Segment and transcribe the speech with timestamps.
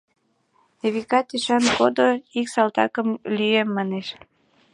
[0.85, 2.09] Эвика тӹшан коды,
[2.39, 4.07] «ик салтакым лӱем» манеш.